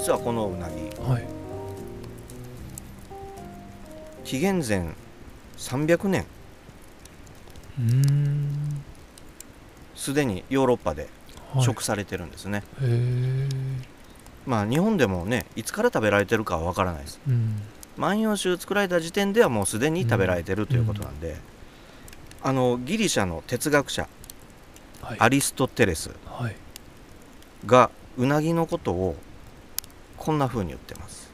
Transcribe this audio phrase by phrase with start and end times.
[0.00, 1.26] 実はこのうなぎはい。
[4.24, 4.94] 紀元前
[5.58, 6.24] 300年。
[9.94, 11.08] すでにヨーロッパで
[11.52, 11.64] はい。
[11.64, 13.48] 食されてるんですね、へえ
[14.46, 17.20] まあ日本でもねいつから食べられてるかはわからないです。
[17.28, 17.60] うん。
[17.98, 21.36] 万葉集作られた時点ではもうすでに食べられてるということなんで、
[22.42, 24.08] あのギリシャの哲学者
[25.02, 25.16] はい。
[25.20, 26.56] アリストテレスはい。
[27.66, 29.16] がうなぎのことを
[30.20, 31.30] こんな風に言ってます。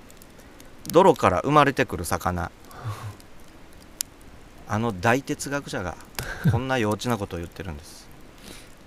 [0.90, 2.50] 泥から生まれてくる魚。
[4.68, 5.96] あの大哲学者が
[6.50, 8.06] こんな幼稚なことを言ってるんです。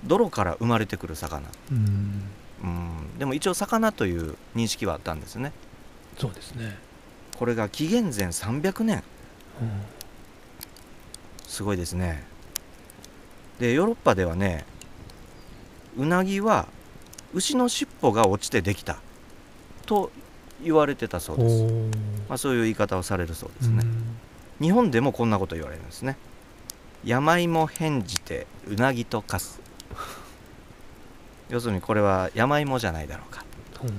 [0.05, 1.47] 泥から生まれてくる魚。
[1.71, 2.23] うん。
[2.63, 3.17] うん。
[3.19, 5.51] でも一応魚という認識はあったんですね。
[6.17, 6.77] そうですね。
[7.37, 9.03] これが紀元前300年。
[9.61, 9.71] うん。
[11.45, 12.23] すごいですね。
[13.59, 14.65] でヨーロッパではね
[15.97, 16.67] うなぎは
[17.33, 19.01] 牛の尻尾が落ちてできた
[19.89, 20.11] と
[20.63, 21.63] 言われてたそうです、
[22.29, 23.81] まあ、そういう言い方をされるそうですね、
[24.59, 24.67] うん。
[24.67, 26.15] 日本でもこんなこと言われるんですね。
[27.03, 29.59] 山芋返じてうなぎと化す。
[31.49, 33.43] 要するにこれは山芋じゃないだろうか。
[33.83, 33.89] うん。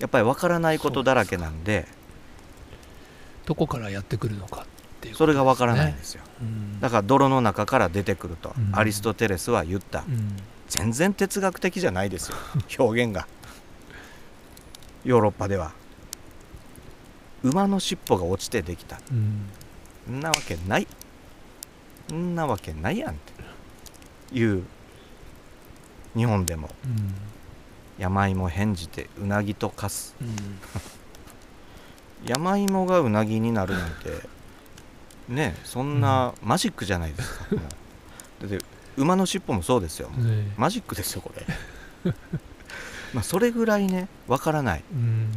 [0.00, 1.86] やっぱりわからないことだらけなんで
[3.46, 4.64] どこからやってくるのかっ
[5.00, 6.22] ていうそれがわからないんですよ。
[6.42, 6.78] うん。
[6.80, 8.78] だから泥の中から出てくるとうん。
[8.78, 10.00] アリストテレスは言った。
[10.00, 10.36] うん。
[10.68, 12.36] 全然哲学的じゃないですよ。
[12.78, 13.26] 表現が
[15.04, 15.72] ヨーロッパでは
[17.42, 19.00] 馬の尻尾が落ちてできた。
[19.10, 20.18] うん。
[20.18, 20.86] んなわけない。
[22.12, 23.32] んなわけないやんって。
[24.38, 24.64] いう
[26.14, 26.68] 日本でも。
[26.84, 27.14] うん
[27.98, 30.16] 山芋返じてうなぎと化す。
[30.22, 30.36] うん。
[32.26, 34.26] 山芋がうなぎになるなんて
[35.28, 37.60] ねそんなマジックじゃないですか、も
[38.42, 38.48] う。
[38.48, 38.64] だって
[38.96, 40.08] 馬の尻尾もそうですよ。
[40.10, 42.12] ねマジックですよこれ
[43.14, 44.84] まあそれぐらいねわからない。
[44.92, 45.28] うん。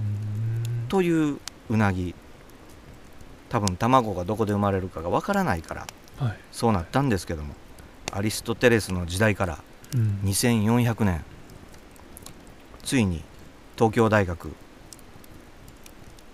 [0.90, 1.40] という
[1.70, 2.14] うなぎ。
[3.50, 5.88] 多分卵がどこで生まれるかがわからないから。
[6.18, 6.38] はい。
[6.52, 7.56] そうなったんですけども。
[8.12, 9.60] アリストテレスの時代から。
[9.96, 10.20] うん。
[10.24, 11.24] 2400年。
[12.84, 13.24] ついに
[13.76, 14.54] 東京大学。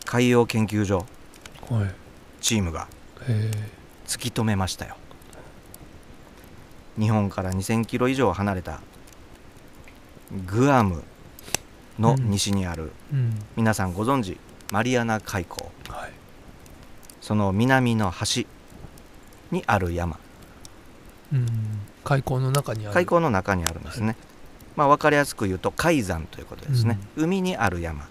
[0.06, 1.06] 海洋研究所。
[1.70, 1.96] はい。
[2.42, 2.88] チームが。
[3.28, 3.52] へ
[4.08, 4.98] 突き止めましたよ。
[7.00, 8.82] 日本から2000キロ以上離れた
[10.46, 11.04] グアム
[12.00, 12.92] の西にある、
[13.56, 14.38] 皆さんご存知
[14.72, 15.72] マリアナ海溝。
[15.90, 16.12] はい。
[17.22, 18.48] その南の端
[19.52, 20.18] にある山。
[21.34, 21.46] うん。
[22.04, 22.94] 海溝の中にある。
[22.94, 24.16] 海溝の中にあるんですね、
[24.76, 28.08] まあ分かりやすく言うと海山ということですね、海にある山。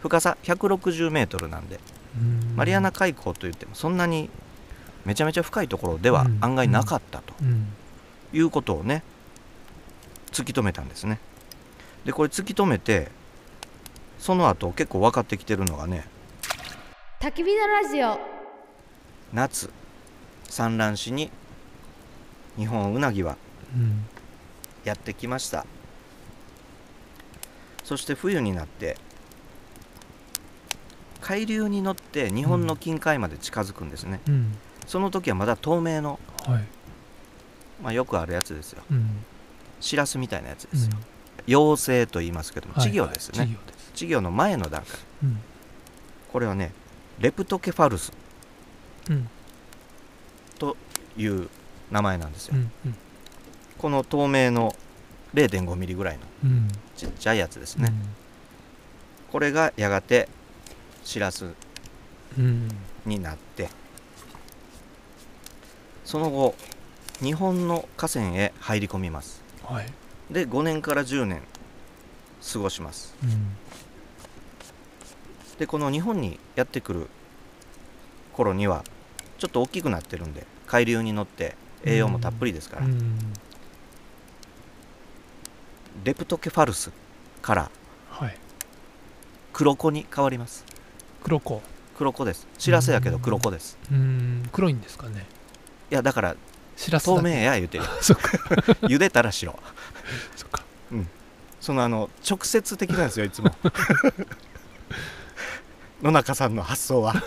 [0.00, 1.78] 深さ160メートルなんで
[2.18, 2.56] うん。
[2.56, 4.30] マリアナ海溝といってもそんなに
[5.04, 6.38] めちゃめちゃ深いところではうん。
[6.40, 7.66] 案外なかったとうん。
[8.32, 9.02] いうことをね
[10.32, 11.18] 突き止めたんですね
[12.04, 13.08] でこれ突き止めて
[14.18, 16.06] その後結構分かってきてるのがね
[17.20, 18.18] 焚き火のラジオ。
[19.32, 19.70] 夏
[20.48, 21.30] 産卵しに
[22.56, 23.36] 日本ウナギは
[23.74, 24.06] うん。
[24.84, 25.66] やってきました。
[27.84, 28.96] そして冬になって
[31.20, 34.56] 海流に乗って日本の近海まで近づくんですね、うん。
[34.86, 36.64] その時はまだ透明の、はい。
[37.82, 38.82] まあ、よくあるやつですよ。
[38.90, 39.24] うん。
[39.80, 40.90] シラスみたいなやつでうん
[41.44, 42.88] すよ、幼生と言いますけどもはい。
[42.88, 43.58] 稚魚ですね、はい
[43.94, 44.98] 稚魚の前の段階。
[45.24, 45.38] うん。
[46.32, 46.72] これはね
[47.18, 48.12] レプトケファルス
[49.10, 49.28] うん。
[50.58, 50.76] と
[51.16, 51.48] いう
[51.90, 52.96] 名前なんですよ、うんうん。
[53.78, 54.74] この透明の
[55.34, 56.68] 0.5ミリぐらいのうん。
[56.96, 57.92] ちっちゃいやつですね、
[59.32, 60.28] これがやがて
[61.04, 61.46] シラス
[62.38, 62.68] うん。
[63.06, 63.68] になって
[66.04, 66.54] その後
[67.20, 69.42] 日本の河川へ入り込みます。
[69.64, 69.92] はい
[70.30, 71.42] で5年から10年
[72.52, 73.14] 過ごします。
[73.22, 73.56] うん。
[75.58, 77.08] でこの日本にやってくる
[78.32, 78.84] 頃には
[79.38, 83.18] ちょっと大きくなってるんで海流に乗って栄養もたっぷりですから、うん。
[86.04, 86.90] レプトケファルス
[87.42, 87.70] から
[88.10, 88.36] はい。
[89.52, 90.64] 黒子に変わります。
[91.22, 91.60] 黒子。
[91.98, 92.46] 黒子です。
[92.56, 93.76] シラスやけど黒子です。
[93.90, 94.48] うん。
[94.52, 95.26] 黒いんですかね。
[95.90, 96.36] いやだから
[96.80, 97.84] しらす透明や言うてる。
[98.00, 98.38] そっか。
[98.88, 99.58] 茹でたら白。
[100.34, 100.64] そっか。
[101.60, 103.54] そのあの直接的なんですよいつも。
[106.00, 107.22] 野中さんの発想は。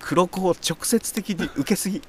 [0.00, 2.00] 黒子を直接的に受けすぎ。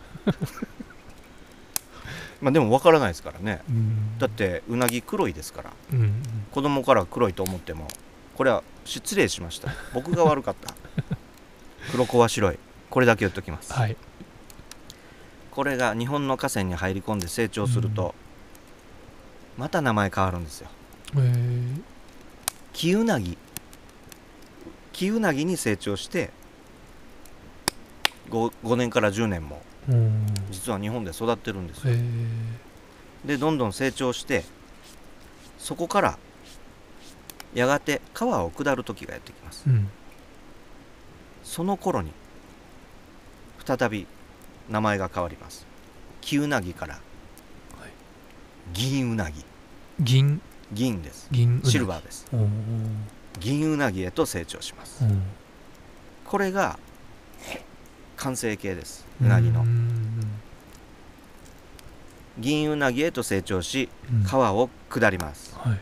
[2.39, 3.63] まあでも分からないですからね。
[3.67, 4.19] うん。
[4.19, 5.71] だってうなぎ黒いですから。
[5.91, 6.23] うんうん。
[6.51, 7.87] 子供から黒いと思っても
[8.35, 9.71] これは失礼しました。
[9.95, 10.75] 僕が悪かった。
[11.91, 12.59] 黒子は白い。
[12.91, 13.97] これだけ言っときます、はい
[15.55, 18.13] これが日本の河川に入り込んで成長すると、
[19.57, 20.67] また名前変わるんですよ。
[21.15, 21.81] えー。
[22.73, 23.37] キウナギ。
[24.91, 26.31] キウナギに成長して
[28.29, 30.25] 5, 5年から10年もうん。
[30.51, 31.93] 実は日本で育ってるんですよ。
[31.93, 32.03] へえ
[33.25, 34.43] でどんどん成長して
[35.57, 36.17] そこから
[37.53, 39.63] やがて川を下る時がやってきます。
[39.67, 39.89] うん。
[41.45, 42.11] その頃に
[43.65, 44.05] 再び
[44.69, 45.65] 名前が変わります。
[46.21, 46.93] キウナギから。
[46.95, 47.01] はい。
[48.73, 49.43] 銀ウナギ
[49.99, 50.41] 銀。
[50.71, 51.27] 銀です。
[51.31, 52.25] 銀シルバーです。
[53.39, 55.03] 銀ウナギへと成長します。
[55.03, 55.21] うん。
[56.25, 56.79] これが
[58.17, 59.05] 完成形です。
[59.21, 59.61] うなぎの。
[59.61, 60.11] うん
[62.37, 64.23] 銀ウナギへと成長しうん。
[64.23, 65.55] 川を下ります。
[65.57, 65.79] はい。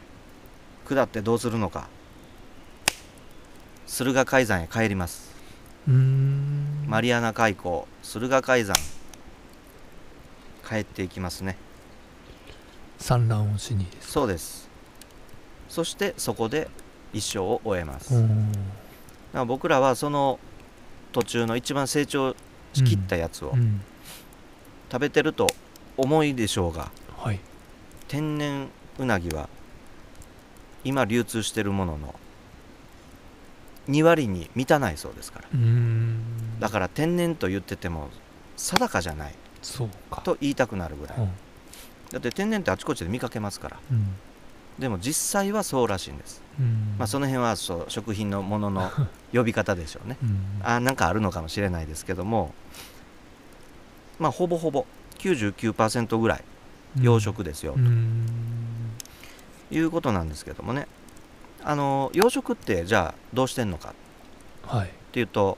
[0.87, 1.87] 下ってどうするのか。
[3.87, 5.33] 駿河海山へ帰ります。
[5.87, 6.52] うーん
[6.87, 8.75] マリアナ海溝駿河海山
[10.67, 11.57] 帰っていきますね。
[12.99, 14.69] 産卵をしにそうです。
[15.69, 16.69] そしてそこで
[17.13, 18.37] 一生を終えます、おーだか
[19.33, 20.39] ら僕らはその
[21.11, 22.35] 途中の一番成長
[22.73, 23.81] しきったやつをうん。
[24.91, 25.47] 食べてると
[25.97, 27.39] 思いでしょうがはい。
[28.07, 28.69] 天然
[28.99, 29.49] うなぎは
[30.83, 32.15] 今流通してるものの
[33.89, 35.47] 2割に満たないそうですから。
[36.59, 38.09] だから天然と言ってても
[38.55, 39.35] 定かじゃない。
[39.61, 40.21] そうか。
[40.21, 41.17] と言いたくなるぐらい。
[41.19, 41.29] うん。
[42.11, 43.79] だって天然ってあちこちで見かけますから。
[43.91, 44.15] うん。
[44.79, 46.95] でも実際はそうらしいんです、うん。
[46.97, 48.91] まあその辺はそう食品のものの
[49.33, 50.17] 呼び方でしょうね。
[50.21, 50.61] うん。
[50.63, 52.53] あなんかあるのかもしれないですけども。
[54.19, 54.85] まあほぼほぼ
[55.17, 56.43] 99%ぐらい
[57.01, 57.79] 養殖ですよ、と
[59.75, 60.87] いうことなんですけどもね
[61.63, 63.93] あの養殖ってじゃあどうしてんのか。
[64.67, 64.87] はい。
[64.87, 65.57] っていうと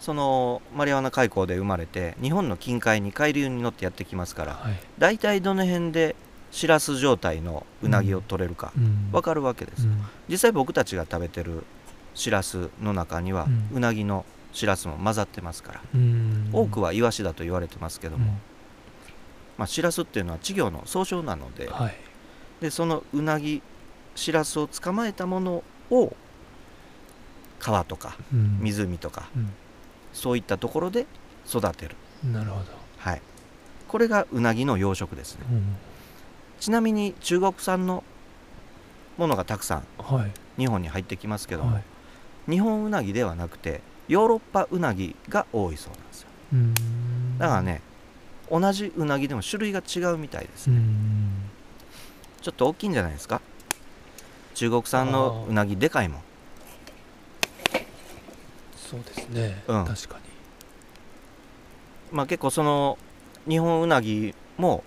[0.00, 4.80] そのマリアナ海溝で生まれて日本の近海に海流に乗ってやってきますからはい。
[4.98, 6.14] 大体どの辺で
[6.50, 9.08] シラス状態のうなぎを取れるかうん。
[9.12, 10.02] わかるわけです、うん。
[10.28, 11.64] 実際僕たちが食べてる
[12.14, 16.50] シラスの中には、ううんなぎのシラスも混ざってますから、うん。
[16.52, 18.38] 多くはイワシだと言われてますけども、うん。
[19.58, 21.94] まあ、シラスっていうのは稚魚の総称なのではい。
[22.60, 23.62] でそのうなぎ
[24.14, 26.16] シラスを捕まえたものを
[27.58, 28.58] 川とかうん。
[28.60, 29.50] 湖とか、うん。
[30.12, 31.06] そういったところで
[31.48, 31.96] 育てる、
[32.30, 32.66] なるほど。
[32.98, 33.22] はい、
[33.88, 35.46] これがうなぎの養殖ですね。
[35.50, 35.76] うん。
[36.60, 38.04] ちなみに中国産の
[39.16, 40.32] ものがたくさんはい。
[40.56, 41.84] 日本に入ってきますけども、はい。
[42.50, 46.28] 日本うなぎではなくてヨーロッパうなぎが多いそうなんですよ。
[47.38, 47.80] だからね
[48.50, 51.30] 同じうなぎでも種類が違うみたいですね、うん。
[52.42, 53.40] ちょっと大きいんじゃないですか？
[54.54, 56.22] 中国産のうなぎでかいもん。
[58.76, 59.62] そうですね。
[59.66, 59.84] うん。
[59.84, 60.16] 確か
[62.12, 62.96] まあ結構その
[63.48, 64.84] 日本うなぎも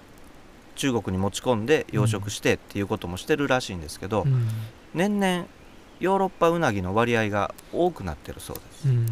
[0.75, 4.48] 中国に持ち込んで養殖してっていうこともしてるらしいんですけど、にうん。
[4.94, 5.46] 年々
[6.00, 9.06] ヨーロッパうなぎの割合が多くなってるそうです、うん。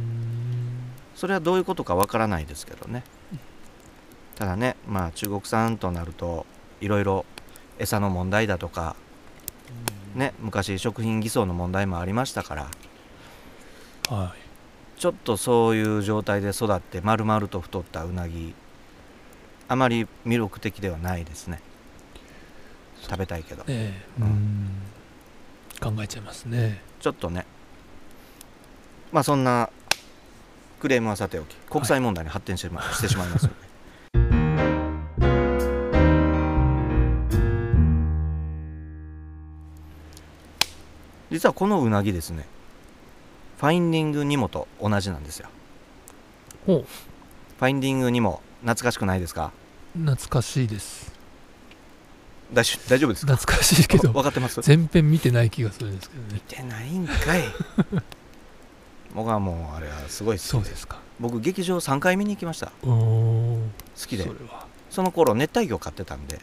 [1.16, 3.04] それはどういうことかわからないですけどね。
[4.36, 6.46] ただねまあ中国産となると
[6.80, 7.26] いろいろ
[7.80, 8.96] 餌の問題だとか
[10.16, 12.68] ね昔食品偽装の問題もありましたから。
[14.10, 14.34] は
[14.98, 18.54] ちょっとそういう状態で育って丸々と太ったうなぎ
[19.68, 21.60] あまり魅力的ではないですね。
[23.02, 23.64] 食べたいけど。
[23.68, 24.30] えううん。
[24.30, 24.70] ん。
[25.82, 26.82] 考えちゃいますね。
[27.00, 27.46] ちょっとね。
[29.12, 29.70] まあそんな
[30.80, 33.44] クレームはさておき国際問題に発展して,、ましてしまいます。
[33.48, 33.65] ので
[41.36, 42.46] 実はこのうなぎですね。
[43.58, 45.50] ファインディングニモと同じなんですよ。
[46.66, 46.82] ほう。
[46.84, 49.52] ファインディングニモ懐かしくないですか？
[49.94, 51.14] 懐かしいです。
[52.54, 53.36] 大丈大丈夫ですか？
[53.36, 54.62] 懐かしいけど分かってます？
[54.62, 57.44] 全編見てない気がするんですけど見ねてないんかい。
[59.14, 61.00] 僕はもうあれはすごい好きそうですか。
[61.20, 62.72] 僕劇場3回見に行きました。
[62.82, 63.62] 好
[63.96, 64.24] きで。
[64.24, 64.68] それは。
[64.90, 66.40] その頃熱帯魚飼ってたんで。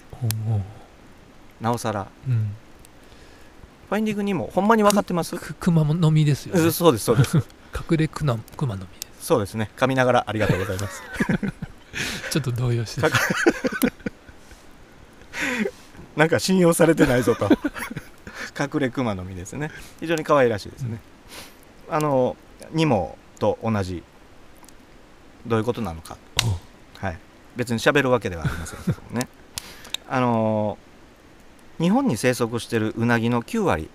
[1.60, 2.08] なおさら。
[2.28, 2.34] うん。
[2.34, 5.36] ファインディングにもほんまに分かってます？
[5.36, 6.60] く熊のみですよね。
[6.62, 7.36] うんそうですそうです。
[7.38, 9.70] 隠れクナ熊のみでそうですね。
[9.76, 11.02] 噛みながらありがとうございます。
[11.94, 13.10] す ちょっと動揺してか
[16.16, 17.48] なんか信用されてないぞと。
[18.58, 19.70] 隠れ熊の実ですね。
[20.00, 21.00] 非常に可愛らしいですね、
[21.88, 22.36] あの
[22.72, 24.02] ニモと同じ
[25.46, 26.16] どういうことなのか。
[26.98, 27.18] はい。
[27.56, 29.28] 別に喋るわけではありませんけどもね。
[30.08, 30.78] あの
[31.80, 33.88] 日本に生息してるウナギの9割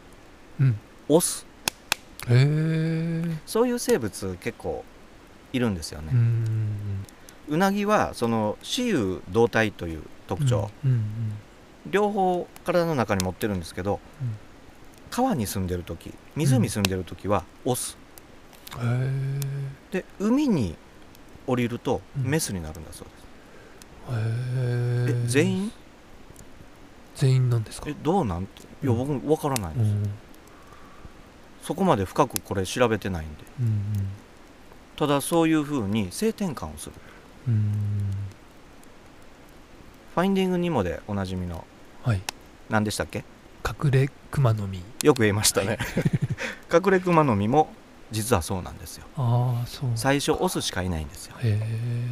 [0.60, 0.80] うん。
[1.10, 1.46] オス。
[3.46, 4.84] そういう生物結構
[5.54, 6.10] いるんですよね。
[6.12, 7.06] う、ん
[7.50, 11.02] うなぎはその雌雄同体という特徴、うんうん
[11.90, 14.36] 両方体の中に持ってるんですけど、うん。
[15.10, 17.98] 川に住んでる時湖住んでる時はオス、
[18.78, 19.12] へえ
[19.92, 20.76] で海に
[21.46, 22.30] 降りるとうん。
[22.30, 23.08] メスになるんだそう
[25.08, 25.72] です、へええ全員
[27.18, 27.90] 全員なんですか？
[27.90, 28.46] えどうなん？
[28.46, 28.98] ていやうん。
[28.98, 30.10] 僕分からないんです、うん。
[31.64, 33.44] そこまで深くこれ調べてないんで。
[33.60, 33.84] うん
[34.96, 36.94] ただそういうふうに性転換をする。
[37.48, 37.54] うん。
[37.54, 37.62] うん
[40.16, 41.64] ファインディングニモでおなじみの
[42.04, 42.22] はい。
[42.70, 43.24] 何でしたっけ？
[43.84, 44.80] 隠れ熊の実。
[45.04, 45.78] よく言いましたね、
[46.74, 47.70] 隠れクマノミも
[48.12, 49.06] 実はそうなんですよ。
[49.18, 49.90] ああそう。
[49.90, 51.36] へ最初オスしかいないんですよ。
[51.44, 51.60] え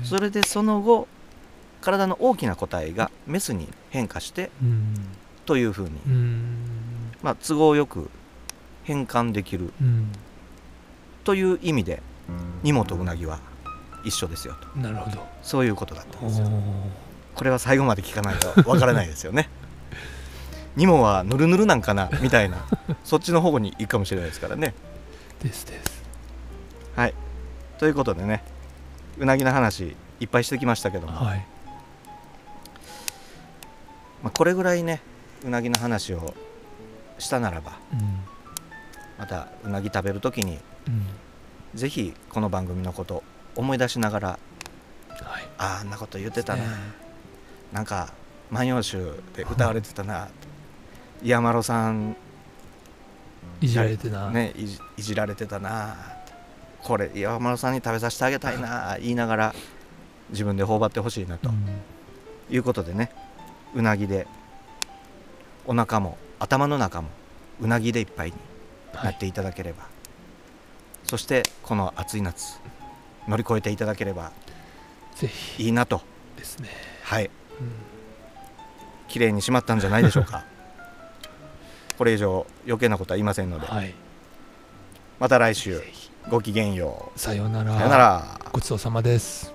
[0.03, 1.07] それでその後
[1.85, 4.95] 体の大きな個体がメスに変化してうん
[5.45, 6.57] というふうに、うん。
[7.21, 8.09] まあ、都合よく
[8.83, 10.11] 変換できるうん
[11.23, 12.01] という意味で
[12.63, 13.39] ニモとウナギは
[14.03, 14.79] 一緒ですよと。
[14.79, 15.17] なるほど。
[15.41, 16.47] そういうことだったんおですよ。
[16.47, 16.51] ー。
[17.35, 19.49] これは最後まで聞かないとわからないですよね。
[20.75, 22.57] ニモはヌルヌルなんかなみたいな
[23.03, 24.73] そっちの方に行くかもしれないですからね。
[25.41, 26.03] ですです。
[26.95, 27.13] はい。
[27.79, 28.43] ということでね
[29.17, 31.45] うなぎの話いっぱいしてきましたけども、はい
[34.25, 35.03] まあ、これぐらいね
[35.45, 36.33] うなぎの話を
[37.19, 37.99] したならばうん。
[39.19, 41.05] またうなぎ食べる時にうん。
[41.75, 43.21] ぜひこの番組のこと
[43.55, 44.35] 思い出しながらは
[45.39, 45.43] い。
[45.59, 46.69] あああんなこと言ってたな、ね。
[47.71, 48.13] なんか
[48.49, 50.27] 「万葉集」で歌われてたな。
[51.21, 52.15] 岩丸さん
[53.61, 55.95] いじられてな、ねいじいじられてたな。
[56.81, 59.55] これ岩丸さんに食べさせてあげたいな言いながら
[60.31, 61.49] 自分で頬張ってほしいなと。
[61.49, 61.67] うん。
[62.49, 63.11] いうことでね
[63.75, 64.25] うなぎで
[65.65, 67.09] お腹も頭の中も
[67.61, 68.33] うなぎでいっぱいに
[68.93, 69.87] はないっていただければ、
[71.03, 72.59] そしてこの暑い夏
[73.27, 74.31] 乗り越えていただければ
[75.15, 75.63] ぜひ。
[75.63, 76.01] いいなと。
[76.37, 76.69] ですね、
[77.03, 77.25] はい。
[77.25, 77.31] うん。
[79.07, 80.45] 綺麗にしまったんじゃないでしょうか。
[81.97, 83.93] これ以上余計なことは言いませんので、はい。
[85.19, 85.81] また来週
[86.29, 87.71] ごきげんよさようなら。
[87.71, 88.39] うさよなら。
[88.51, 89.53] ごちそうさまです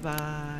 [0.00, 0.59] バイバ